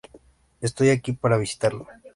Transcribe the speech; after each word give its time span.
Estoy 0.61 0.89
aquí 0.89 1.13
para 1.13 1.37
visitarlo". 1.37 1.85